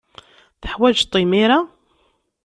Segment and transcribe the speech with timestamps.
[0.61, 1.59] Teḥwajed-t imir-a?